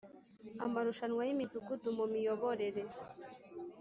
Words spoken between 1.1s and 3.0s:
y Imidugudu mu Miyoborere